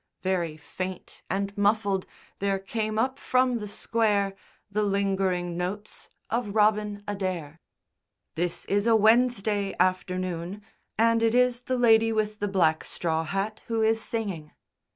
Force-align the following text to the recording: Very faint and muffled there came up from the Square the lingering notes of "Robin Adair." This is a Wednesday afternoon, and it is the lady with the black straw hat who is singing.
Very 0.23 0.57
faint 0.57 1.21
and 1.29 1.55
muffled 1.55 2.07
there 2.39 2.57
came 2.57 2.97
up 2.97 3.19
from 3.19 3.59
the 3.59 3.67
Square 3.67 4.33
the 4.71 4.81
lingering 4.81 5.55
notes 5.55 6.09
of 6.31 6.55
"Robin 6.55 7.03
Adair." 7.07 7.61
This 8.33 8.65
is 8.65 8.87
a 8.87 8.95
Wednesday 8.95 9.75
afternoon, 9.79 10.63
and 10.97 11.21
it 11.21 11.35
is 11.35 11.61
the 11.61 11.77
lady 11.77 12.11
with 12.11 12.39
the 12.39 12.47
black 12.47 12.83
straw 12.83 13.23
hat 13.23 13.61
who 13.67 13.83
is 13.83 14.01
singing. 14.01 14.53